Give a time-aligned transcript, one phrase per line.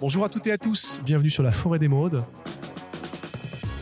[0.00, 2.24] Bonjour à toutes et à tous, bienvenue sur la Forêt d'Émeraude,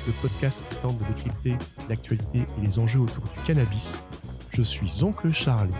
[0.04, 1.54] le podcast qui tente de décrypter
[1.88, 4.02] l'actualité et les enjeux autour du cannabis.
[4.50, 5.70] Je suis Oncle Charlie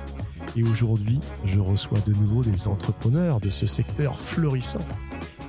[0.56, 4.86] et aujourd'hui je reçois de nouveau des entrepreneurs de ce secteur florissant.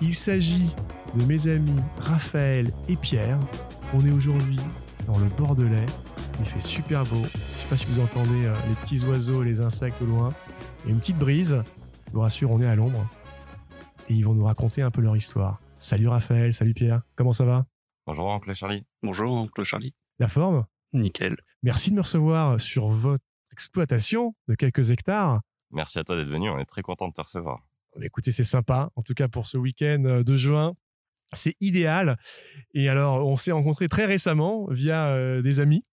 [0.02, 0.74] Il s'agit
[1.16, 3.38] de mes amis Raphaël et Pierre.
[3.94, 4.58] On est aujourd'hui
[5.06, 5.86] dans le Bordelais,
[6.40, 7.18] il fait super beau.
[7.18, 10.34] Je ne sais pas si vous entendez euh, les petits oiseaux les insectes au loin.
[10.84, 11.62] Il y a une petite brise.
[12.08, 13.08] Je vous rassure, on est à l'ombre
[14.10, 15.62] et ils vont nous raconter un peu leur histoire.
[15.78, 17.66] Salut Raphaël, salut Pierre, comment ça va?
[18.06, 18.84] Bonjour Oncle Charlie.
[19.04, 19.94] Bonjour Oncle Charlie.
[20.18, 20.66] La forme?
[20.94, 21.38] Nickel.
[21.62, 25.42] Merci de me recevoir sur votre exploitation de quelques hectares.
[25.72, 27.62] Merci à toi d'être venu, on est très content de te recevoir.
[28.02, 30.74] Écoutez, c'est sympa, en tout cas pour ce week-end euh, de juin.
[31.34, 32.18] C'est idéal.
[32.74, 35.86] Et alors, on s'est rencontrés très récemment via euh, des amis.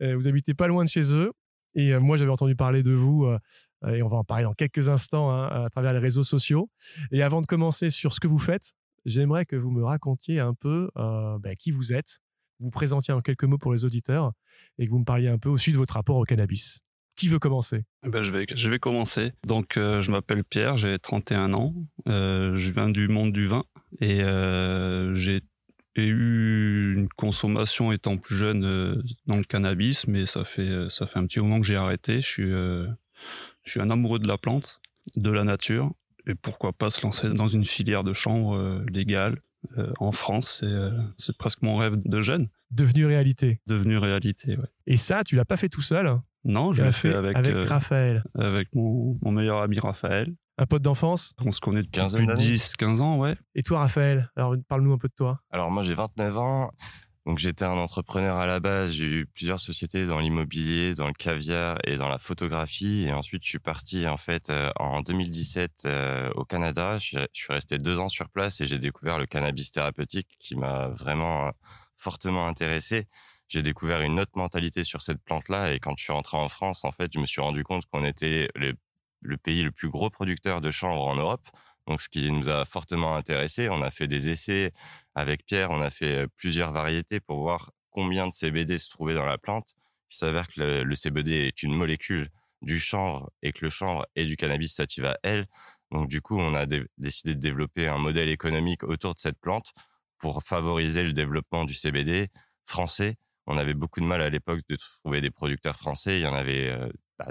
[0.00, 1.32] Euh, vous habitez pas loin de chez eux.
[1.74, 3.38] Et moi, j'avais entendu parler de vous euh,
[3.88, 6.70] et on va en parler dans quelques instants hein, à travers les réseaux sociaux.
[7.10, 10.54] Et avant de commencer sur ce que vous faites, j'aimerais que vous me racontiez un
[10.54, 12.20] peu euh, bah, qui vous êtes,
[12.60, 14.32] vous présentiez en quelques mots pour les auditeurs
[14.78, 16.80] et que vous me parliez un peu aussi de votre rapport au cannabis.
[17.16, 17.84] Qui veut commencer?
[18.06, 19.32] Ben, je, vais, je vais commencer.
[19.46, 21.74] Donc, euh, je m'appelle Pierre, j'ai 31 ans.
[22.06, 23.64] je viens du monde du vin
[24.00, 24.20] et
[25.12, 25.42] j'ai
[25.96, 31.26] eu une consommation étant plus jeune dans le cannabis, mais ça fait, ça fait un
[31.26, 32.22] petit moment que j'ai arrêté.
[32.22, 32.50] Je suis,
[33.64, 34.80] je suis un amoureux de la plante,
[35.16, 35.92] de la nature,
[36.26, 39.40] et pourquoi pas se lancer dans une filière de chanvre euh, légale
[39.78, 40.62] euh, en France.
[40.64, 42.48] Euh, c'est presque mon rêve de jeune.
[42.70, 43.60] Devenu réalité.
[43.66, 44.64] Devenu réalité, oui.
[44.86, 46.22] Et ça, tu l'as pas fait tout seul hein?
[46.44, 48.24] Non, je l'ai fait, avec, avec Raphaël.
[48.36, 50.34] Avec mon, mon meilleur ami Raphaël.
[50.58, 51.34] Un pote d'enfance?
[51.44, 52.00] On se connaît depuis
[52.36, 53.36] 10, 15 ans, ouais.
[53.54, 54.28] Et toi, Raphaël?
[54.34, 55.40] Alors, parle-nous un peu de toi.
[55.50, 56.72] Alors, moi, j'ai 29 ans.
[57.24, 61.12] Donc j'étais un entrepreneur à la base, j'ai eu plusieurs sociétés dans l'immobilier, dans le
[61.12, 63.04] caviar et dans la photographie.
[63.06, 66.98] Et ensuite, je suis parti en fait euh, en 2017 euh, au Canada.
[66.98, 70.88] Je, suis resté deux ans sur place et j'ai découvert le cannabis thérapeutique qui m'a
[70.88, 71.50] vraiment euh,
[71.96, 73.06] fortement intéressé.
[73.48, 76.84] J'ai découvert une autre mentalité sur cette plante-là et quand je suis rentré en France,
[76.84, 80.60] en fait, je me suis rendu compte qu'on était le pays le plus gros producteur
[80.60, 81.46] de chanvre en Europe.
[81.86, 84.72] Donc, ce qui nous a fortement intéressé, on a fait des essais
[85.14, 89.24] avec Pierre, on a fait plusieurs variétés pour voir combien de CBD se trouvait dans
[89.24, 89.74] la plante.
[90.10, 94.24] Il s'avère que le, CBD est une molécule du chanvre et que le chanvre est
[94.24, 95.46] du cannabis sativa L.
[95.90, 96.66] Donc, du coup, on a
[96.98, 99.72] décidé de développer un modèle économique autour de cette plante
[100.18, 102.28] pour favoriser le développement du CBD
[102.64, 103.16] français.
[103.46, 106.18] On avait beaucoup de mal à l'époque de trouver des producteurs français.
[106.18, 106.72] Il y en avait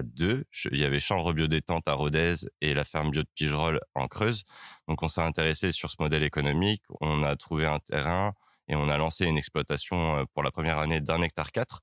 [0.04, 0.46] deux.
[0.72, 4.08] Il y avait Chambre Bio Détente à Rodez et la ferme bio de Pigerolles en
[4.08, 4.44] Creuse.
[4.88, 6.84] Donc, on s'est intéressé sur ce modèle économique.
[7.02, 8.34] On a trouvé un terrain
[8.68, 11.82] et on a lancé une exploitation euh, pour la première année d'un hectare quatre.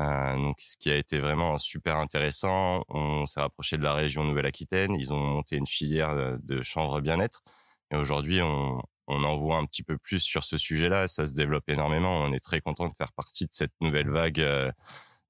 [0.00, 2.84] Euh, donc, ce qui a été vraiment super intéressant.
[2.88, 4.94] On s'est rapproché de la région Nouvelle-Aquitaine.
[4.94, 7.42] Ils ont monté une filière euh, de chanvre bien-être.
[7.90, 11.08] Et aujourd'hui, on, on en voit un petit peu plus sur ce sujet-là.
[11.08, 12.22] Ça se développe énormément.
[12.22, 14.72] On est très content de faire partie de cette nouvelle vague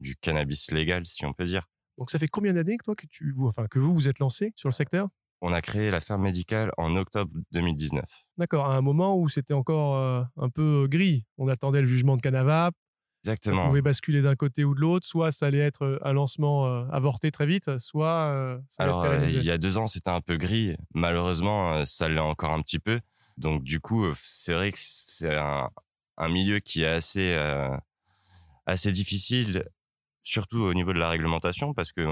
[0.00, 1.66] du cannabis légal, si on peut dire.
[1.98, 4.53] Donc ça fait combien d'années que toi que tu, enfin que vous vous êtes lancé
[4.54, 5.09] sur le secteur?
[5.41, 8.04] On a créé la ferme médicale en octobre 2019.
[8.38, 11.25] D'accord, à un moment où c'était encore euh, un peu euh, gris.
[11.38, 12.75] On attendait le jugement de Canavap.
[13.25, 13.64] Exactement.
[13.64, 15.06] On pouvait basculer d'un côté ou de l'autre.
[15.06, 19.44] Soit ça allait être euh, un lancement avorté très vite, soit ça allait Alors il
[19.44, 20.76] y a deux ans c'était un peu gris.
[20.94, 23.00] Malheureusement ça l'est encore un petit peu.
[23.36, 25.70] Donc du coup c'est vrai que c'est un,
[26.16, 27.36] un, milieu qui est assez
[28.66, 29.65] assez difficile
[30.28, 32.06] surtout au niveau de la réglementation, parce que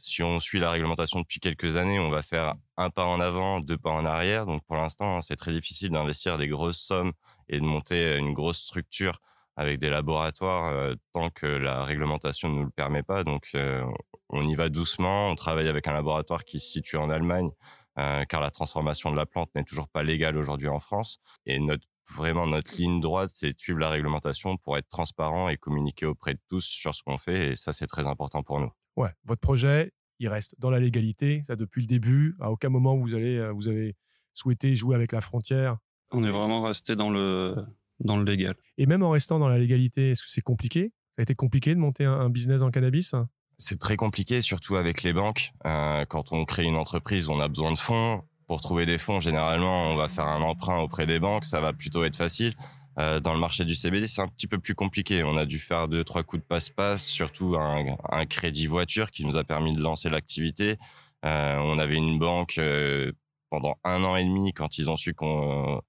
[0.00, 3.60] si on suit la réglementation depuis quelques années, on va faire un pas en avant,
[3.60, 4.46] deux pas en arrière.
[4.46, 7.12] Donc pour l'instant, c'est très difficile d'investir des grosses sommes
[7.50, 9.20] et de monter une grosse structure
[9.56, 13.24] avec des laboratoires euh, tant que la réglementation ne nous le permet pas.
[13.24, 13.84] Donc euh,
[14.30, 15.30] on y va doucement.
[15.30, 17.50] On travaille avec un laboratoire qui se situe en Allemagne,
[17.98, 21.18] euh, car la transformation de la plante n'est toujours pas légale aujourd'hui en France.
[21.44, 25.56] Et notre vraiment notre ligne droite, c'est de suivre la réglementation pour être transparent et
[25.56, 27.52] communiquer auprès de tous sur ce qu'on fait.
[27.52, 28.70] Et ça, c'est très important pour nous.
[28.96, 32.36] Ouais, votre projet, il reste dans la légalité, ça depuis le début.
[32.40, 33.96] À aucun moment vous allez, euh, vous avez
[34.32, 35.78] souhaité jouer avec la frontière.
[36.12, 37.56] On est vraiment resté dans le
[38.00, 38.54] dans le légal.
[38.78, 40.92] Et même en restant dans la légalité, est-ce que c'est compliqué?
[41.16, 43.14] Ça a été compliqué de monter un, business en cannabis?
[43.56, 45.52] C'est très compliqué, surtout avec les banques.
[45.64, 49.20] Euh, quand on crée une entreprise, on a besoin de fonds pour trouver des fonds,
[49.20, 52.54] généralement, on va faire un emprunt auprès des banques, ça va plutôt être facile.
[52.98, 55.24] Euh, dans le marché du CBD, c'est un petit peu plus compliqué.
[55.24, 59.36] On a dû faire deux, trois coups de passe-passe, surtout un, crédit voiture qui nous
[59.36, 60.76] a permis de lancer l'activité.
[61.24, 63.12] Euh, on avait une banque euh,
[63.50, 65.82] pendant un an et demi quand ils ont su qu'on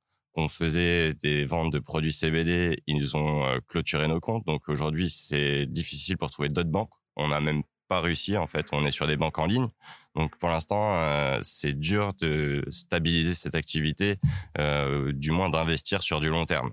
[0.50, 4.46] faisait des ventes de produits CBD, ils nous ont clôturé nos comptes.
[4.46, 6.92] Donc aujourd'hui, c'est difficile pour trouver d'autres banques.
[7.16, 8.36] On n'a même pas réussi.
[8.38, 9.69] En fait, on est sur des banques en ligne.
[10.15, 14.17] Donc pour l'instant, euh, c'est dur de stabiliser cette activité,
[14.59, 16.71] euh, du moins d'investir sur du long terme.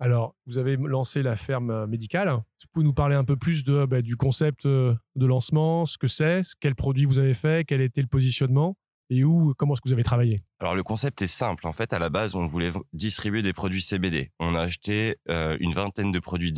[0.00, 2.28] Alors, vous avez lancé la ferme médicale.
[2.28, 6.08] Vous pouvez nous parler un peu plus de, bah, du concept de lancement, ce que
[6.08, 8.76] c'est, quel produit vous avez fait, quel était le positionnement
[9.10, 10.40] et où, comment est-ce que vous avez travaillé?
[10.60, 11.66] Alors le concept est simple.
[11.66, 14.32] En fait, à la base, on voulait distribuer des produits CBD.
[14.40, 16.52] On a acheté une vingtaine de produits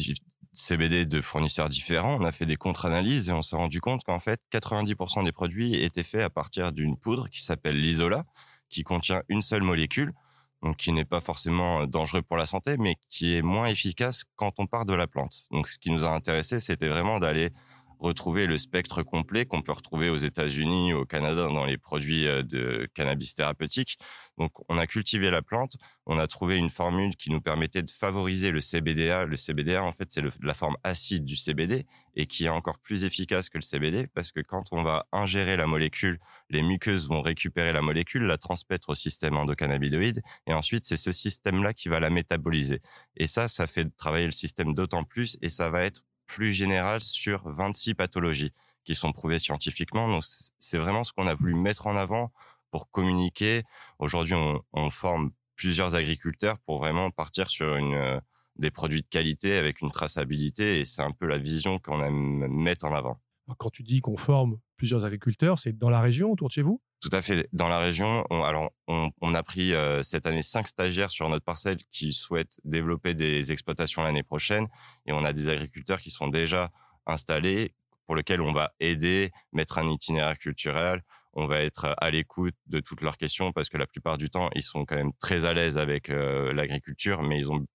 [0.57, 2.19] CBD de fournisseurs différents.
[2.19, 5.75] On a fait des contre-analyses et on s'est rendu compte qu'en fait, 90% des produits
[5.75, 8.25] étaient faits à partir d'une poudre qui s'appelle l'isola,
[8.71, 10.15] qui contient une seule molécule,
[10.63, 14.55] donc qui n'est pas forcément dangereux pour la santé, mais qui est moins efficace quand
[14.59, 15.45] on part de la plante.
[15.51, 17.51] Donc, ce qui nous a intéressé, c'était vraiment d'aller
[17.99, 22.43] retrouver le spectre complet qu'on peut retrouver aux États-Unis, au Canada dans les produits euh,
[22.43, 23.99] de cannabis thérapeutique.
[24.39, 27.91] Donc, on a cultivé la plante, on a trouvé une formule qui nous permettait de
[27.91, 29.25] favoriser le CBDA.
[29.25, 33.05] Le CBDA, en fait, c'est la forme acide du CBD et qui est encore plus
[33.05, 36.19] efficace que le CBD parce que quand on va ingérer la molécule,
[36.51, 41.13] les muqueuses vont récupérer la molécule, la transmettre au système endocannabinoïde et ensuite, c'est ce
[41.13, 42.81] système-là qui va la métaboliser.
[43.17, 47.01] Et ça, ça fait travailler le système d'autant plus et ça va être plus général
[47.01, 48.53] sur 26 pathologies
[48.85, 50.09] qui sont prouvées scientifiquement.
[50.09, 50.25] Donc,
[50.59, 52.33] c'est vraiment ce qu'on a voulu mettre en avant
[52.71, 53.65] pour communiquer.
[53.99, 58.21] Aujourd'hui, on, forme plusieurs agriculteurs pour vraiment partir sur euh,
[58.57, 62.47] des produits de qualité avec une traçabilité et c'est un peu la vision qu'on aime
[62.49, 63.21] mettre en avant.
[63.59, 66.81] Quand tu dis qu'on forme plusieurs agriculteurs, c'est dans la région autour de chez vous?
[67.01, 68.25] Tout à fait, dans la région.
[68.31, 72.59] On, alors, on, a pris euh, cette année cinq stagiaires sur notre parcelle qui souhaitent
[72.65, 74.67] développer des exploitations l'année prochaine,
[75.07, 76.71] et on a des agriculteurs qui sont déjà
[77.07, 77.75] installés,
[78.07, 81.03] pour lesquels on va aider, mettre un itinéraire culturel.
[81.35, 84.49] On va être à l'écoute de toutes leurs questions parce que la plupart du temps,
[84.55, 87.67] ils sont quand même très à l'aise avec euh, l'agriculture, mais ils ont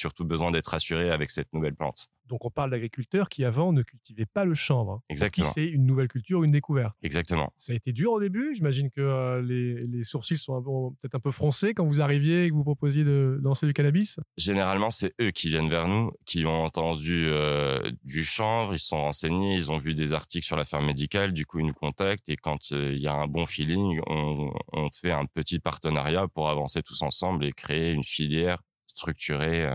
[0.00, 2.10] surtout besoin d'être assurés avec cette nouvelle plante.
[2.30, 4.92] Donc on parle d'agriculteurs qui avant ne cultivaient pas le chanvre.
[4.92, 5.02] Hein.
[5.08, 5.50] Exactement.
[5.52, 6.94] c'est une nouvelle culture, une découverte.
[7.02, 7.52] Exactement.
[7.56, 8.54] Ça a été dur au début.
[8.54, 12.54] J'imagine que euh, les, sourcils sont peut-être un peu froncés quand vous arriviez et que
[12.54, 14.20] vous proposiez de lancer du cannabis.
[14.38, 18.98] Généralement, c'est eux qui viennent vers nous, qui ont entendu euh, du chanvre, ils sont
[18.98, 22.28] renseignés, ils ont vu des articles sur la ferme médicale, du coup ils nous contactent
[22.28, 26.28] et quand euh, il y a un bon feeling, on, on fait un petit partenariat
[26.28, 29.66] pour avancer tous ensemble et créer une filière structurée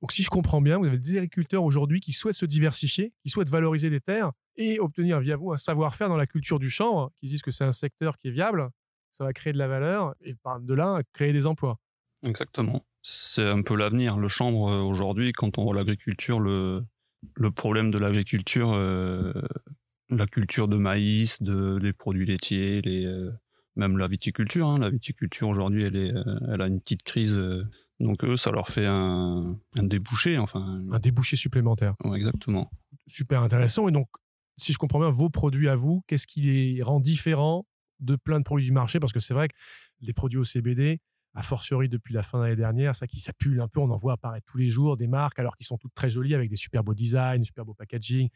[0.00, 3.30] donc, si je comprends bien, vous avez des agriculteurs aujourd'hui qui souhaitent se diversifier, qui
[3.30, 7.12] souhaitent valoriser des terres et obtenir via vous un savoir-faire dans la culture du chanvre,
[7.18, 8.70] qui disent que c'est un secteur qui est viable,
[9.10, 11.78] ça va créer de la valeur et par de là créer des emplois.
[12.22, 12.84] Exactement.
[13.02, 14.16] C'est un peu l'avenir.
[14.18, 16.84] Le chanvre euh, aujourd'hui, quand on voit l'agriculture, le,
[17.34, 19.32] le problème de l'agriculture, euh,
[20.10, 23.30] la culture de maïs, de, des produits laitiers, les, euh,
[23.76, 24.68] même la viticulture.
[24.68, 24.78] Hein.
[24.78, 26.12] La viticulture aujourd'hui, elle, est,
[26.52, 27.40] elle a une petite crise
[28.00, 30.82] donc eux, ça leur fait un, débouché, enfin.
[30.90, 31.94] Un débouché supplémentaire.
[32.14, 32.70] exactement.
[33.06, 33.88] Super intéressant.
[33.88, 34.08] Et donc,
[34.56, 37.66] si je comprends bien, vos produits à vous, qu'est-ce qui les rend différents
[38.00, 39.00] de plein de produits du marché?
[39.00, 39.54] Parce que c'est vrai que
[40.00, 41.00] les produits au CBD,
[41.34, 43.90] a fortiori depuis la fin de l'année dernière, ça qui ça pue un peu, on
[43.90, 46.50] en voit apparaître tous les jours des marques alors qu'ils sont toutes très jolies avec
[46.50, 48.28] des super beaux designs, super beaux packaging.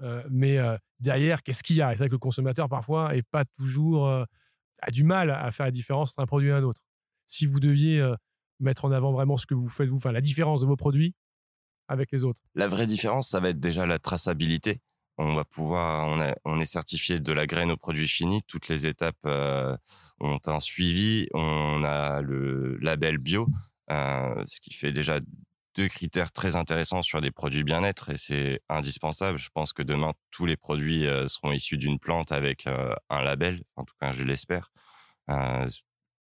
[0.00, 1.90] Euh, mais euh, derrière, qu'est-ce qu'il y a?
[1.92, 4.24] C'est vrai que le consommateur parfois est pas toujours euh,
[4.82, 6.82] a du mal à faire la différence entre un produit et un autre.
[7.26, 8.00] Si vous deviez
[8.60, 11.14] mettre en avant vraiment ce que vous faites, vous, enfin la différence de vos produits
[11.88, 12.42] avec les autres?
[12.54, 14.80] La vraie différence, ça va être déjà la traçabilité.
[15.16, 18.42] On va pouvoir, on, on est certifié de la graine au produit fini.
[18.46, 19.76] Toutes les étapes euh,
[20.20, 21.26] ont un suivi.
[21.34, 23.48] On a le label bio,
[23.90, 25.18] euh, ce qui fait déjà
[25.74, 29.38] deux critères très intéressants sur des produits bien-être et c'est indispensable.
[29.38, 33.62] Je pense que demain, tous les produits euh, seront issus d'une plante avec un label.
[33.74, 34.70] En tout cas, je l'espère.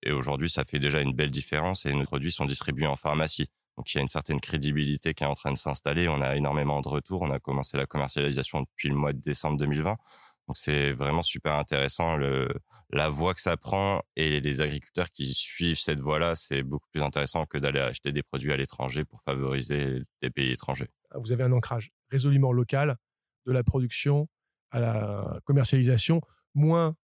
[0.06, 3.50] Et aujourd'hui, ça fait déjà une belle différence et nos produits sont distribués en pharmacie.
[3.78, 6.08] Donc il y a une certaine crédibilité qui est en train de s'installer.
[6.08, 7.24] On a énormément de retours.
[7.24, 9.98] On a commencé la commercialisation depuis le mois de décembre 2020.
[10.48, 12.18] Donc c'est vraiment super intéressant
[12.92, 17.02] la voie que ça prend et les agriculteurs qui suivent cette voie-là, c'est beaucoup plus
[17.02, 20.88] intéressant que d'aller acheter des produits à l'étranger pour favoriser des pays étrangers.
[21.16, 22.98] Vous avez un ancrage résolument local
[23.48, 24.28] de la production
[24.70, 26.22] à la commercialisation,
[26.54, 26.96] moins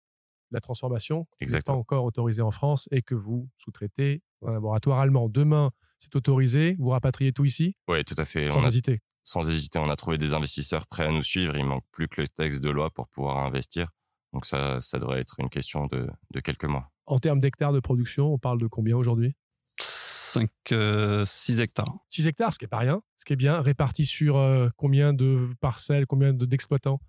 [0.52, 5.30] la transformation n'est pas encore autorisée en France et que vous sous-traitez un laboratoire allemand.
[5.30, 7.76] Demain, c'est autorisé, vous rapatriez tout ici?
[7.88, 8.50] Oui, tout à fait.
[8.50, 9.02] Sans hésiter.
[9.24, 11.56] Sans hésiter, on a trouvé des investisseurs prêts à nous suivre.
[11.56, 13.90] Il manque plus que le texte de loi pour pouvoir investir.
[14.34, 16.10] Donc ça, ça devrait être une question de,
[16.42, 16.90] quelques mois.
[17.06, 19.36] En termes d'hectares de production, on parle de combien aujourd'hui?
[19.80, 21.26] 5, 6 euh,
[21.60, 21.98] hectares.
[22.10, 25.14] 6 hectares, ce qui n'est pas rien, ce qui est bien, réparti sur euh, combien
[25.14, 27.02] de parcelles, combien d'exploitants?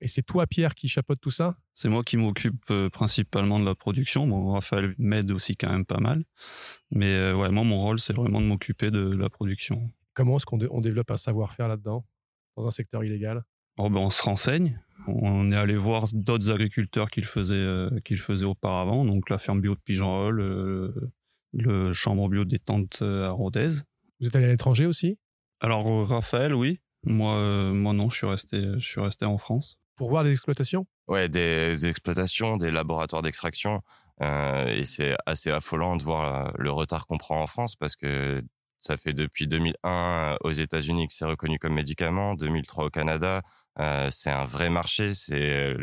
[0.00, 1.56] Et c'est toi, Pierre, qui chapeaute tout ça?
[1.74, 4.26] C'est moi qui m'occupe euh, principalement de la production.
[4.26, 6.24] Bon, Raphaël m'aide aussi quand même pas mal.
[6.90, 9.90] Mais euh, ouais, moi, mon rôle, c'est vraiment de m'occuper de la production.
[10.14, 12.06] Comment est-ce qu'on développe un savoir-faire là-dedans,
[12.56, 13.42] dans un secteur illégal?
[13.76, 14.80] Oh, ben, On se renseigne.
[15.06, 19.38] On est allé voir d'autres agriculteurs qui le faisaient, qui le faisaient auparavant, donc la
[19.38, 21.04] ferme bio de Pigeonrol,
[21.52, 23.82] le chambre bio des tentes à Rodez.
[24.20, 25.18] Vous êtes allé à l'étranger aussi?
[25.60, 26.80] Alors Raphaël, oui.
[27.04, 29.78] Moi, moi non, je suis resté, je suis resté en France.
[29.96, 30.86] Pour voir des exploitations?
[31.06, 33.82] Ouais, des exploitations, des laboratoires d'extraction.
[34.22, 38.42] Euh, et c'est assez affolant de voir le retard qu'on prend en France parce que
[38.80, 43.42] ça fait depuis 2001 aux États-Unis que c'est reconnu comme médicament, 2003 au Canada.
[43.80, 45.14] Euh, c'est un vrai marché.
[45.14, 45.74] C'est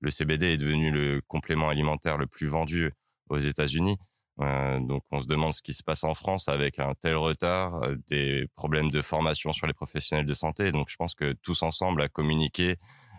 [0.00, 2.92] le CBD est devenu le complément alimentaire le plus vendu
[3.28, 3.98] aux États-Unis.
[4.40, 7.82] Euh, donc on se demande ce qui se passe en France avec un tel retard,
[7.82, 10.72] euh, des problèmes de formation sur les professionnels de santé.
[10.72, 12.76] Donc je pense que tous ensemble à communiquer,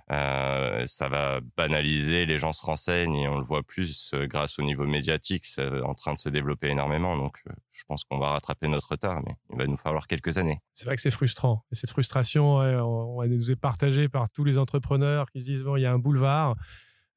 [0.09, 4.62] euh, ça va banaliser, les gens se renseignent et on le voit plus grâce au
[4.62, 7.17] niveau médiatique, c'est en train de se développer énormément.
[7.17, 10.62] Donc, je pense qu'on va rattraper notre retard, mais il va nous falloir quelques années.
[10.74, 11.65] C'est vrai que c'est frustrant.
[11.74, 15.75] Et cette frustration, on, nous est partagée par tous les entrepreneurs qui se disent bon,
[15.75, 16.55] il y a un boulevard.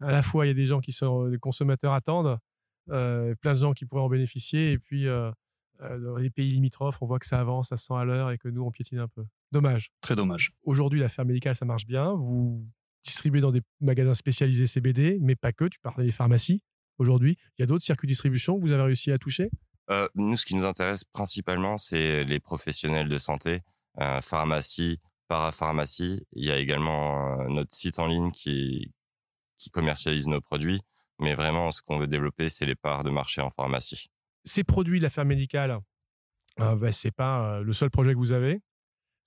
[0.00, 2.38] À la fois, il y a des gens qui sont des consommateurs attendent,
[2.90, 7.18] plein de gens qui pourraient en bénéficier, et puis dans les pays limitrophes, on voit
[7.18, 9.24] que ça avance à 100 à l'heure et que nous, on piétine un peu.
[9.52, 9.90] Dommage.
[10.00, 10.52] Très dommage.
[10.62, 12.14] Aujourd'hui, l'affaire médicale, ça marche bien.
[12.14, 12.66] Vous
[13.02, 15.64] distribué dans des magasins spécialisés CBD, mais pas que.
[15.64, 16.62] Tu parlais des pharmacies
[16.98, 17.36] aujourd'hui.
[17.58, 19.50] Il y a d'autres circuits de distribution que vous avez réussi à toucher?
[19.90, 23.62] Euh, Nous, ce qui nous intéresse principalement, c'est les professionnels de santé,
[24.00, 26.26] euh, pharmacie, parapharmacie.
[26.32, 28.92] Il y a également euh, notre site en ligne qui,
[29.58, 30.80] qui commercialise nos produits.
[31.20, 34.10] Mais vraiment, ce qu'on veut développer, c'est les parts de marché en pharmacie.
[34.44, 35.78] Ces produits l'affaire médicale,
[36.60, 38.60] euh, bah, c'est pas le seul projet que vous avez.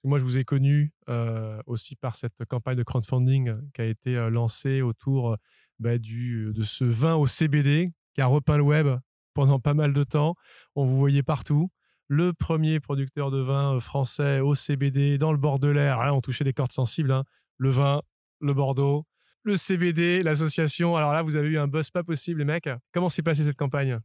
[0.06, 4.18] Moi, je vous ai connu euh, aussi par cette campagne de crowdfunding qui a été
[4.18, 5.36] euh, lancée autour euh,
[5.80, 8.88] bah, du, de ce vin au CBD qui a repeint le web
[9.34, 10.36] pendant pas mal de temps.
[10.76, 11.70] On vous voyait partout.
[12.10, 15.94] Le premier producteur de vin français au CBD dans le Bordelais.
[16.12, 17.14] On touchait des cordes sensibles.
[17.14, 17.24] Hein.
[17.58, 18.02] Le vin,
[18.42, 19.06] le Bordeaux,
[19.44, 20.96] le CBD, l'association.
[20.96, 22.70] Alors là, vous avez eu un buzz pas possible, les mecs.
[22.94, 24.00] Comment s'est passée cette campagne?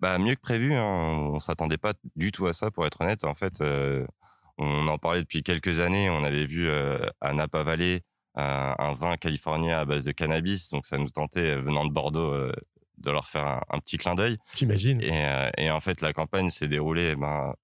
[0.00, 0.74] Bah, Mieux que prévu.
[0.74, 0.82] Hein.
[0.84, 3.24] On s'attendait pas du tout à ça, pour être honnête.
[3.24, 3.62] En fait,
[4.58, 6.10] on en parlait depuis quelques années.
[6.10, 8.02] On avait vu euh, à Napa Valley
[8.38, 10.70] euh, un vin californien à base de cannabis.
[10.70, 12.34] Donc, ça nous tentait, euh, venant de Bordeaux,
[12.98, 14.38] de leur faire un, petit clin d'œil.
[14.54, 15.02] J'imagine.
[15.02, 17.54] Et, en fait, la campagne s'est déroulée ben,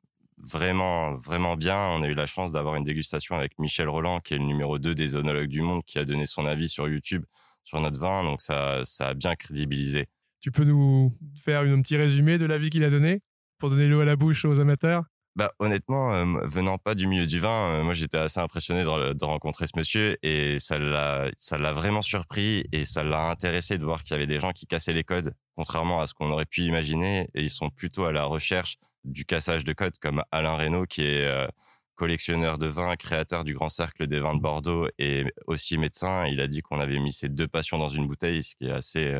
[0.42, 1.76] vraiment, vraiment bien.
[1.76, 4.78] On a eu la chance d'avoir une dégustation avec Michel Roland, qui est le numéro
[4.78, 7.25] 2 des onologues du monde, qui a donné son avis sur YouTube
[7.64, 8.25] sur notre vin.
[8.25, 10.07] Donc, ça, ça a bien crédibilisé.
[10.40, 13.21] Tu peux nous faire un petit résumé de l'avis qu'il a donné
[13.59, 15.04] pour donner l'eau à la bouche aux amateurs?
[15.37, 19.25] Bah honnêtement, euh, venant pas du milieu du vin, euh, moi j'étais assez impressionné de,
[19.25, 23.85] rencontrer ce monsieur et ça l'a, ça l'a vraiment surpris et ça l'a intéressé de
[23.85, 26.45] voir qu'il y avait des gens qui cassaient les codes, contrairement à ce qu'on aurait
[26.45, 27.28] pu imaginer.
[27.35, 28.78] Et ils sont plutôt à la recherche
[29.09, 31.47] du cassage de codes, comme Alain Reynaud qui est euh,
[31.95, 36.27] collectionneur de vin, créateur du Grand Cercle des vins de Bordeaux et aussi médecin.
[36.27, 38.73] Il a dit qu'on avait mis ces deux passions dans une bouteille, ce qui est
[38.73, 39.15] assez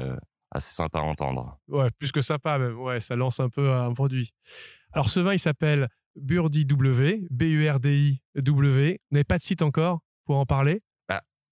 [0.50, 1.59] assez sympa à entendre.
[1.68, 2.78] Ouais, plus que sympa même.
[2.78, 4.33] Ouais, ça lance un peu un produit.
[4.92, 9.00] Alors ce vin, il s'appelle Burdi W, B-U-R-D-I-W.
[9.11, 10.83] Vous n'avez pas de site encore pour en parler?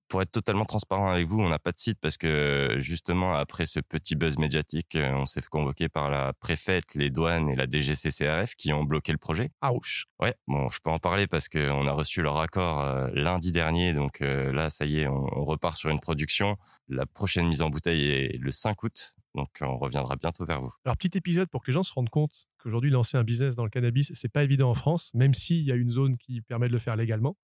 [0.09, 3.67] Pour être totalement transparent avec vous, on n'a pas de site parce que justement, après
[3.67, 7.57] ce petit buzz médiatique, euh, on s'est fait convoquer par la préfète, les douanes et
[7.57, 9.51] la DGCCRF qui ont bloqué le projet.
[9.65, 13.53] Ouch Ouais, bon, je peux en parler parce qu'on a reçu leur accord euh, lundi
[13.53, 13.93] dernier.
[13.95, 16.57] Donc euh, là, ça y est, on, on repart sur une production.
[16.89, 19.17] La prochaine mise en bouteille est le 5 août.
[19.37, 20.73] Donc, on reviendra bientôt vers vous.
[20.87, 23.65] Alors, petit épisode pour que les gens se rendent compte qu'aujourd'hui, lancer un business dans
[23.65, 26.69] le cannabis, c'est pas évident en France, même s'il y a une zone qui permet
[26.69, 27.37] de le faire légalement.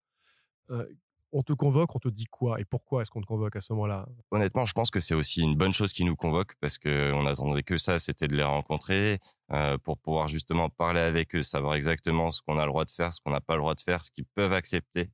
[0.70, 0.86] Euh,
[1.32, 3.72] on te convoque, on te dit quoi et pourquoi est-ce qu'on te convoque à ce
[3.72, 4.06] moment-là?
[4.30, 7.62] Honnêtement, je pense que c'est aussi une bonne chose qui nous convoque parce qu'on attendait
[7.62, 9.18] que ça, c'était de les rencontrer
[9.50, 12.90] euh, pour pouvoir justement parler avec eux, savoir exactement ce qu'on a le droit de
[12.90, 15.10] faire, ce qu'on n'a pas le droit de faire, ce qu'ils peuvent accepter.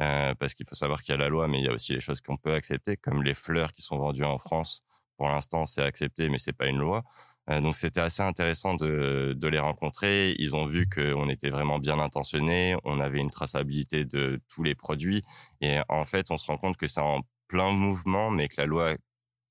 [0.00, 1.92] Euh, parce qu'il faut savoir qu'il y a la loi, mais il y a aussi
[1.92, 4.82] les choses qu'on peut accepter, comme les fleurs qui sont vendues en France
[5.22, 7.04] pour l'instant, c'est accepté, mais c'est pas une loi.
[7.50, 10.34] Euh, donc c'était assez intéressant de, de, les rencontrer.
[10.38, 14.74] Ils ont vu qu'on était vraiment bien intentionnés, on avait une traçabilité de tous les
[14.74, 15.22] produits.
[15.60, 18.66] Et en fait, on se rend compte que c'est en plein mouvement, mais que la
[18.66, 18.96] loi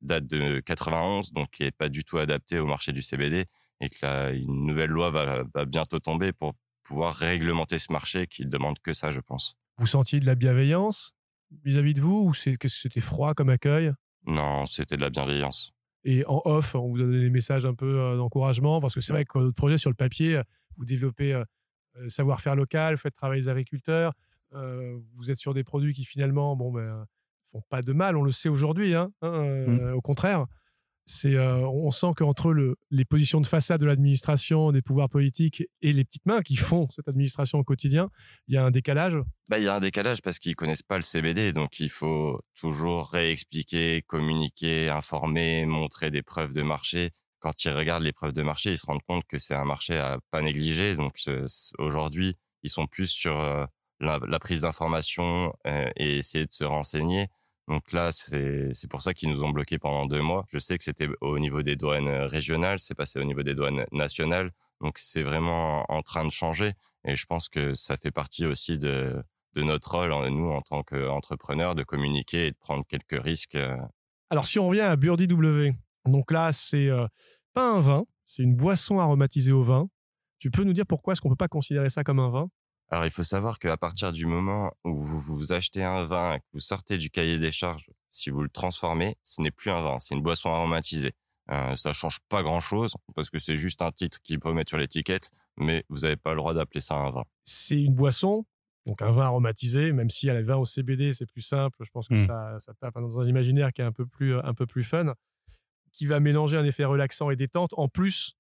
[0.02, 3.46] date de 91, donc qui est pas du tout adaptée au marché du CBD,
[3.82, 8.28] et que la, une nouvelle loi va, va bientôt tomber pour pouvoir réglementer ce marché
[8.28, 9.56] qui demande que ça, je pense.
[9.78, 11.14] Vous sentiez de la bienveillance
[11.64, 13.92] vis-à-vis de vous ou c'était froid comme accueil?
[14.26, 15.74] Non, c'était de la bienveillance.
[16.04, 19.02] Et en off, on vous a donné des messages un peu euh, d'encouragement parce que
[19.02, 20.44] c'est vrai que votre projet sur le papier, euh,
[20.78, 21.44] vous développez euh,
[22.08, 24.14] savoir-faire local, faites travailler les agriculteurs,
[25.14, 27.06] vous êtes sur des produits qui finalement, bon, ben,
[27.52, 29.94] font pas de mal, on le sait aujourd'hui, hein, hein mmh.
[29.94, 30.46] au contraire.
[31.26, 35.94] Euh, on sent qu'entre le, les positions de façade de l'administration, des pouvoirs politiques et
[35.94, 38.10] les petites mains qui font cette administration au quotidien,
[38.48, 39.16] il y a un décalage.
[39.50, 42.42] Bah, il y a un décalage parce qu'ils connaissent pas le CBD, donc il faut
[42.60, 47.12] toujours réexpliquer, communiquer, informer, montrer des preuves de marché.
[47.40, 49.98] Quand ils regardent les preuves de marché, ils se rendent compte que c'est un marché
[49.98, 50.96] à pas négliger.
[50.96, 51.16] Donc
[51.80, 53.66] aujourd'hui, ils sont plus sur euh,
[54.00, 57.28] la, la, prise d'information euh, et essayer de se renseigner
[57.72, 60.44] donc là, c'est pour ça qu'ils nous ont bloqués pendant deux mois.
[60.52, 63.56] Je sais que c'était au niveau des douanes euh, régionales, c'est passé au niveau des
[63.56, 64.52] douanes nationales.
[64.82, 66.74] Donc c'est vraiment en train de changer.
[67.06, 69.24] Et je pense que ça fait partie aussi de,
[69.54, 73.56] de notre rôle, nous, en tant qu'entrepreneurs, de communiquer et de prendre quelques risques.
[73.56, 73.78] Euh.
[74.30, 75.72] Alors si on revient à Birdie W,
[76.06, 77.08] donc là, c'est euh,
[77.54, 79.88] pas un vin, c'est une boisson aromatisée au vin.
[80.40, 82.50] Tu peux nous dire pourquoi est-ce qu'on peut pas considérer ça comme un vin?
[82.92, 86.46] Alors, il faut savoir qu'à partir du moment où vous, vous achetez un vin, que
[86.54, 89.98] vous sortez du cahier des charges, si vous le transformez, ce n'est plus un vin,
[90.00, 91.14] c'est une boisson aromatisée.
[91.52, 94.70] Euh, ça change pas grand chose parce que c'est juste un titre qu'il faut mettre
[94.70, 97.24] sur l'étiquette, mais vous n'avez pas le droit d'appeler ça un vin.
[97.46, 98.46] C'est une boisson,
[98.86, 101.78] donc un vin aromatisé, même si elle a le vin au CBD, c'est plus simple.
[101.82, 102.28] Je pense que mmh.
[102.28, 105.14] ça, ça, tape dans un imaginaire qui est un peu plus, un peu plus fun,
[105.94, 108.34] qui va mélanger un effet relaxant et détente en plus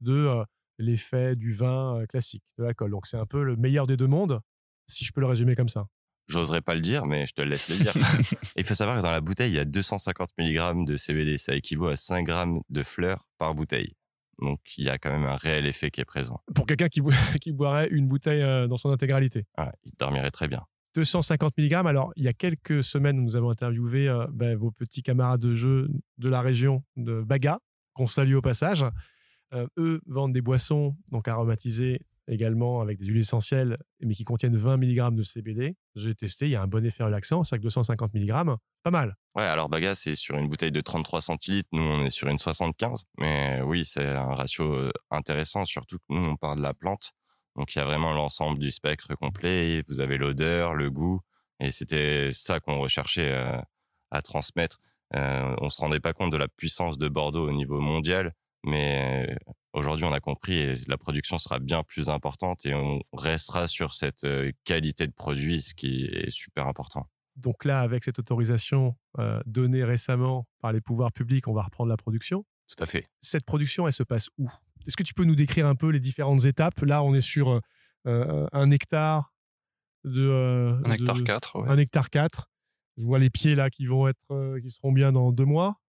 [0.00, 0.44] de euh,
[0.78, 2.90] l'effet du vin classique, de l'alcool.
[2.90, 4.40] Donc c'est un peu le meilleur des deux mondes,
[4.88, 5.86] si je peux le résumer comme ça.
[6.28, 7.94] J'oserais pas le dire, mais je te laisse le dire.
[8.56, 11.38] il faut savoir que dans la bouteille, il y a 250 mg de CBD.
[11.38, 13.94] Ça équivaut à 5 grammes de fleurs par bouteille.
[14.40, 16.42] Donc, il y a quand même un réel effet qui est présent.
[16.54, 17.00] Pour quelqu'un qui,
[17.40, 19.46] qui, boirait une bouteille dans son intégralité.
[19.56, 20.64] Ah, il dormirait très bien.
[20.96, 21.74] 250 mg.
[21.86, 25.54] Alors, il y a quelques semaines, nous avons interviewé euh, ben, vos petits camarades de
[25.54, 27.58] jeu de la région de Baga,
[27.94, 28.84] qu'on salue au passage.
[29.56, 34.56] Euh, eux vendent des boissons donc aromatisées également avec des huiles essentielles, mais qui contiennent
[34.56, 35.76] 20 mg de CBD.
[35.94, 39.16] J'ai testé, il y a un bon effet relaxant, c'est que 250 mg, pas mal.
[39.36, 42.38] Ouais, alors Baga, c'est sur une bouteille de 33 centilitres, nous on est sur une
[42.38, 46.74] 75, mais oui, c'est un ratio euh, intéressant, surtout que nous on parle de la
[46.74, 47.12] plante,
[47.54, 51.20] donc il y a vraiment l'ensemble du spectre complet, vous avez l'odeur, le goût,
[51.60, 53.60] et c'était ça qu'on recherchait euh,
[54.10, 54.78] à transmettre.
[55.12, 58.34] on se rendait pas compte de la puissance de Bordeaux au niveau mondial,
[58.66, 59.34] mais euh,
[59.72, 63.94] aujourd'hui, on a compris et la production sera bien plus importante et on restera sur
[63.94, 67.08] cette euh, qualité de produit, ce qui est super important.
[67.36, 71.90] Donc là, avec cette autorisation euh, donnée récemment par les pouvoirs publics, on va reprendre
[71.90, 72.44] la production.
[72.68, 73.06] Tout à fait.
[73.20, 74.50] Cette production, elle se passe où?
[74.86, 76.80] Est-ce que tu peux nous décrire un peu les différentes étapes?
[76.80, 77.60] Là, on est sur
[78.04, 79.34] un hectare
[80.04, 80.80] de...
[80.84, 81.56] un hectare 4.
[81.68, 82.48] Un hectare 4.
[82.96, 85.80] Je vois les pieds là qui vont être, qui seront bien dans deux mois,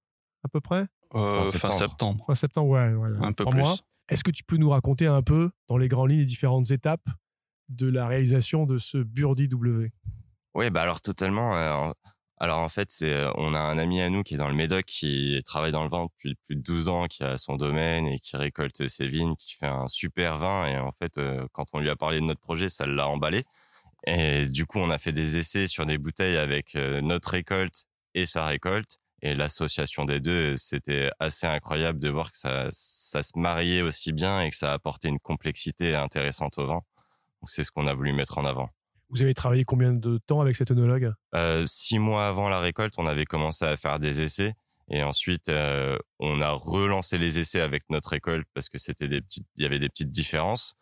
[0.43, 2.23] à peu près fin, septembre.
[2.27, 2.93] Fin septembre, ouais.
[3.21, 3.83] un peu plus.
[4.09, 7.07] Est-ce que tu peux nous raconter un peu, dans les grandes lignes, les différentes étapes
[7.69, 9.91] de la réalisation de ce Birdie W?
[10.55, 11.55] Oui, bah alors totalement.
[11.55, 11.91] Euh,
[12.37, 14.55] alors en fait, c'est euh, on a un ami à nous qui est dans le
[14.55, 18.07] Médoc, qui travaille dans le vin depuis plus de 12 ans, qui a son domaine
[18.07, 20.67] et qui récolte ses vignes, qui fait un super vin.
[20.67, 23.43] Et en fait, euh, quand on lui a parlé de notre projet, ça l'a emballé.
[24.05, 28.25] Et du coup, on a fait des essais sur des bouteilles avec notre récolte et
[28.25, 28.99] sa récolte.
[29.21, 34.13] Et l'association des deux, c'était assez incroyable de voir que ça, ça se mariait aussi
[34.13, 36.81] bien et que ça apportait une complexité intéressante au vin.
[37.41, 38.69] Donc c'est ce qu'on a voulu mettre en avant.
[39.09, 41.13] Vous avez travaillé combien de temps avec cet œnologue?
[41.33, 44.53] Euh, Six mois avant la récolte, on avait commencé à faire des essais.
[44.89, 49.21] Et ensuite, euh, on a relancé les essais avec notre récolte parce que c'était des
[49.21, 50.75] petites, il y avait des petites différences.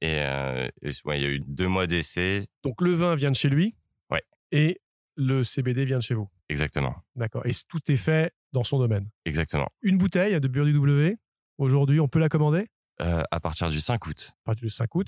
[0.00, 0.68] Et, euh,
[1.04, 2.46] ouais, il y a eu deux mois d'essais.
[2.64, 3.76] Donc le vin vient de chez lui.
[4.10, 4.22] Ouais.
[4.50, 4.80] Et
[5.16, 6.28] le CBD vient de chez vous.
[6.52, 6.94] Exactement.
[7.16, 7.46] D'accord.
[7.46, 9.08] Et tout est fait dans son domaine.
[9.24, 9.68] Exactement.
[9.80, 11.16] Une bouteille de Birdie W,
[11.56, 12.66] aujourd'hui, on peut la commander?
[13.00, 14.32] Euh, À partir du 5 août.
[14.44, 15.06] À partir du 5 août.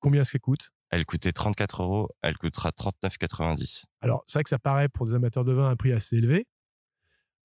[0.00, 0.70] Combien est-ce qu'elle coûte?
[0.90, 3.84] Elle coûtait 34 euros, elle coûtera 39,90.
[4.00, 6.48] Alors, c'est vrai que ça paraît pour des amateurs de vin un prix assez élevé.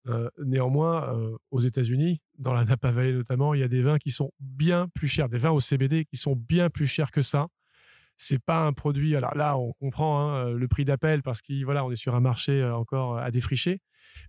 [0.07, 3.99] Euh, néanmoins, euh, aux États-Unis, dans la Napa Valley notamment, il y a des vins
[3.99, 7.21] qui sont bien plus chers, des vins au CBD qui sont bien plus chers que
[7.21, 7.47] ça
[8.17, 9.15] c'est pas un produit.
[9.15, 12.61] Alors là, on comprend hein, le prix d'appel parce qu'on voilà, est sur un marché
[12.61, 13.81] euh, encore à défricher.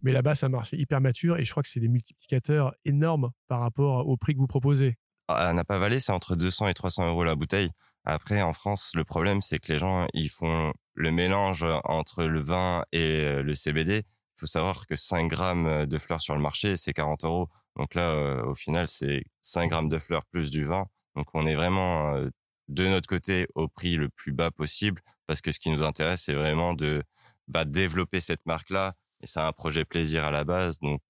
[0.03, 3.31] Mais là-bas, c'est un marché hyper mature et je crois que c'est des multiplicateurs énormes
[3.49, 4.97] par rapport au prix que vous proposez.
[5.29, 7.71] À Napa Valley, c'est entre 200 et 300 euros la bouteille.
[8.05, 12.41] Après, en France, le problème, c'est que les gens, ils font le mélange entre le
[12.41, 13.99] vin et le CBD.
[13.99, 17.49] Il faut savoir que 5 grammes de fleurs sur le marché, c'est 40 euros.
[17.77, 20.87] Donc là, euh, au final, c'est 5 grammes de fleurs plus du vin.
[21.15, 22.29] Donc on est vraiment euh,
[22.69, 26.23] de notre côté au prix le plus bas possible parce que ce qui nous intéresse,
[26.25, 27.03] c'est vraiment de
[27.49, 28.95] bah, développer cette marque-là.
[29.23, 31.01] Et c'est un projet plaisir à la base, donc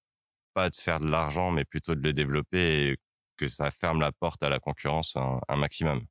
[0.53, 2.97] pas de faire de l'argent, mais plutôt de le développer et
[3.37, 6.05] que ça ferme la porte à la concurrence un, maximum.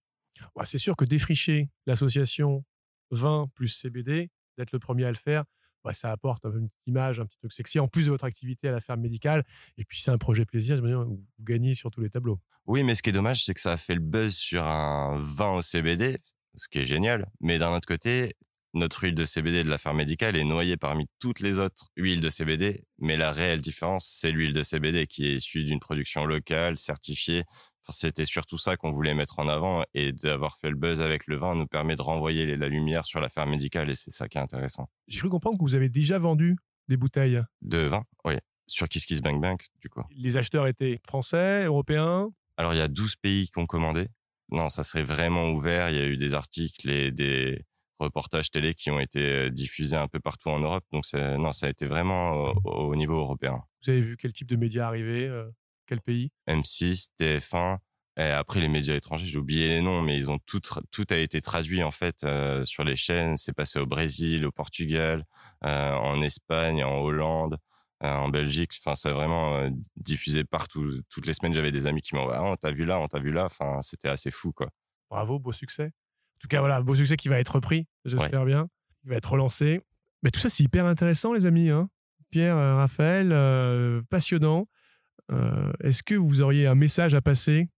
[0.65, 2.65] c'est sûr que défricher l'association
[3.11, 5.45] 20 plus CBD, d'être le premier à le faire,
[5.93, 8.73] ça apporte une petite image, un petit truc sexy, en plus de votre activité à
[8.73, 9.45] la ferme médicale.
[9.79, 12.41] Et puis, c'est un projet plaisir, vous gagnez sur tous les tableaux.
[12.67, 15.17] Oui, mais ce qui est dommage, c'est que ça a fait le buzz sur un
[15.19, 16.19] vin au CBD,
[16.57, 17.31] ce qui est génial.
[17.41, 18.35] Mais d'un autre côté,
[18.75, 22.21] notre huile de CBD de la ferme médicale est noyée parmi toutes les autres huiles
[22.21, 22.85] de CBD.
[22.99, 27.45] Mais la réelle différence, c'est l'huile de CBD qui est issue d'une production locale, certifiée.
[27.89, 31.37] C'était surtout ça qu'on voulait mettre en avant et d'avoir fait le buzz avec le
[31.37, 34.39] vin nous permet de renvoyer la lumière sur la ferme médicale et c'est ça qui
[34.39, 34.89] est intéressant.
[35.07, 36.57] J'ai cru comprendre que vous avez déjà vendu
[36.89, 37.41] des bouteilles.
[37.63, 38.35] De vin, oui.
[38.67, 40.03] Sur Kiss Kiss Bank Bank, du coup.
[40.11, 42.29] Les acheteurs étaient français, européens?
[42.57, 44.09] Alors, il y a 12 pays qui ont commandé.
[44.51, 45.91] Non, ça serait vraiment ouvert.
[45.91, 47.65] Il y a eu des articles et des
[47.99, 50.85] reportages télé qui ont été euh, diffusés un peu partout en Europe.
[50.93, 53.63] Donc, non, ça a été vraiment au, niveau européen.
[53.85, 55.49] Vous avez vu quel type de médias arriver euh,
[55.87, 56.31] Quel pays?
[56.49, 57.79] M6, TF1.
[58.19, 61.17] Et après, les médias étrangers, j'ai oublié les noms, mais ils ont tout, tout a
[61.17, 63.37] été traduit en fait euh, sur les chaînes.
[63.37, 65.27] C'est passé au Brésil, au Portugal,
[65.63, 67.59] en Espagne, en Hollande.
[68.05, 68.73] Euh, en Belgique.
[68.85, 71.01] Enfin, c'est vraiment euh, diffusé partout.
[71.09, 73.21] Toutes les semaines, j'avais des amis qui m'envoyaient ah, on t'a vu là, on t'a
[73.21, 73.47] vu là.
[73.47, 74.69] Enfin, c'était assez fou, quoi.
[75.09, 75.87] Bravo, beau succès.
[75.87, 78.69] En tout cas, voilà, beau succès qui va être repris, j'espère bien.
[79.05, 79.81] Il va être relancé.
[80.23, 81.71] Mais tout ça, c'est hyper intéressant, les amis.
[81.71, 81.89] Hein.
[82.31, 84.69] Pierre, euh, Raphaël, passionnant.
[85.83, 87.69] Est-ce que vous auriez un message à passer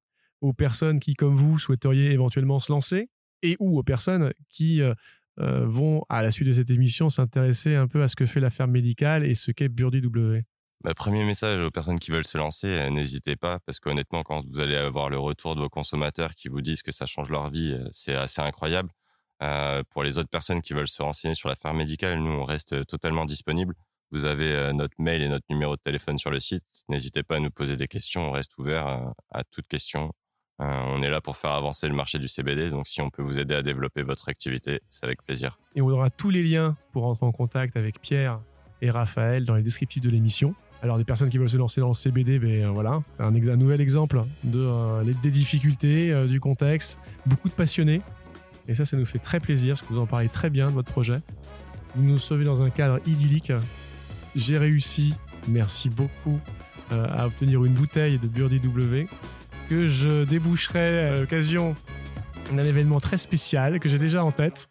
[0.41, 3.11] aux personnes qui, comme vous, souhaiteriez éventuellement se lancer
[3.43, 4.83] et ou aux personnes qui
[5.41, 8.41] euh, vont, à la suite de cette émission, s'intéresser un peu à ce que fait
[8.41, 10.45] la ferme médicale et ce qu'est Burdi W?
[10.83, 14.45] Bah, premier message aux personnes qui veulent se lancer, euh, n'hésitez pas, parce qu'honnêtement, quand
[14.47, 17.51] vous allez avoir le retour de vos consommateurs qui vous disent que ça change leur
[17.51, 18.91] vie, euh, c'est assez incroyable.
[19.91, 22.85] pour les autres personnes qui veulent se renseigner sur la ferme médicale, nous, on reste
[22.87, 23.75] totalement disponible.
[24.11, 26.65] Vous avez notre mail et notre numéro de téléphone sur le site.
[26.89, 28.31] N'hésitez pas à nous poser des questions.
[28.31, 30.13] On reste ouvert à toute question.
[30.61, 33.23] Euh, on est là pour faire avancer le marché du CBD, donc si on peut
[33.23, 35.59] vous aider à développer votre activité, c'est avec plaisir.
[35.77, 38.41] Et on aura tous les liens pour rentrer en contact avec Pierre
[38.83, 40.55] et Raphaël dans les descriptifs de l'émission.
[40.83, 43.81] Alors des personnes qui veulent se lancer dans le CBD, ben euh, voilà, un, nouvel
[43.81, 48.01] exemple de, euh, des difficultés, du contexte, beaucoup de passionnés.
[48.67, 50.73] Et ça, ça nous fait très plaisir parce que vous en parlez très bien de
[50.73, 51.19] votre projet.
[51.95, 53.53] Vous nous sauvez dans un cadre idyllique.
[54.35, 55.15] J'ai réussi,
[55.49, 56.39] merci beaucoup,
[56.91, 59.07] à obtenir une bouteille de Birdie W
[59.69, 61.75] que je déboucherai à l'occasion
[62.53, 64.71] d'un événement très spécial que j'ai déjà en tête.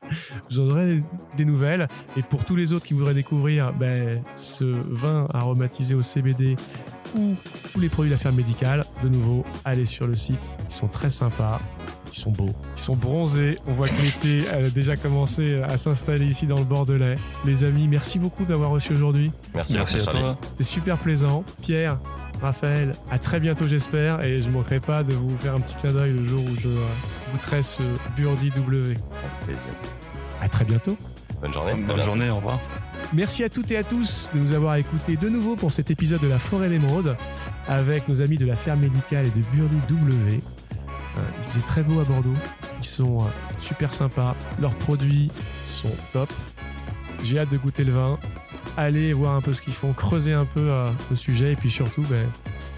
[0.49, 1.03] Je vous donnerai
[1.35, 1.87] des nouvelles.
[2.15, 6.55] Et pour tous les autres qui voudraient découvrir ben, ce vin aromatisé au CBD
[7.15, 7.35] ou
[7.71, 10.53] tous les produits de la ferme médicale, de nouveau, allez sur le site.
[10.67, 11.61] Ils sont très sympas.
[12.17, 12.55] Ils sont beaux.
[12.75, 13.57] Ils sont bronzés.
[13.67, 17.15] On voit que l'été a déjà commencé à s'installer ici dans le Bordelais.
[17.45, 19.31] Les amis, merci beaucoup d'avoir reçu aujourd'hui.
[19.53, 20.37] Merci, merci à toi.
[20.41, 21.43] C'était super plaisant.
[21.61, 21.99] Pierre,
[22.41, 25.75] Raphaël, à très bientôt j'espère et je ne manquerai pas de vous faire un petit
[25.75, 26.69] clin d'œil le jour où je
[27.33, 27.83] goûterai ce
[28.15, 28.81] Burdi W.
[28.81, 28.99] Avec
[29.45, 29.73] plaisir.
[30.41, 30.97] À très bientôt.
[31.39, 31.73] Bonne journée.
[31.75, 32.59] Bonne journée, au revoir.
[33.13, 36.21] Merci à toutes et à tous de nous avoir écoutés de nouveau pour cet épisode
[36.21, 37.15] de la Forêt d'émeraude
[37.67, 40.41] avec nos amis de la ferme médicale et de Burdi W.
[41.55, 42.33] Il très beau à Bordeaux.
[42.79, 44.35] Ils sont euh, super sympas.
[44.59, 45.31] Leurs produits
[45.63, 46.31] sont top.
[47.23, 48.19] J'ai hâte de goûter le vin
[48.77, 51.69] allez voir un peu ce qu'ils font, creuser un peu euh, le sujet et puis
[51.69, 52.29] surtout, ben,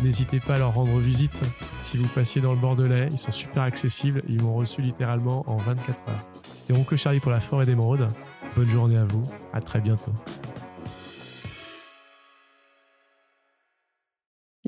[0.01, 1.41] n'hésitez pas à leur rendre visite
[1.81, 3.09] si vous passiez dans le Bordelais.
[3.11, 4.23] Ils sont super accessibles.
[4.27, 6.25] Ils m'ont reçu littéralement en 24 heures.
[6.43, 8.07] C'était Oncle Charlie pour la forêt d'émeraude.
[8.55, 9.23] Bonne journée à vous.
[9.53, 10.13] À très bientôt.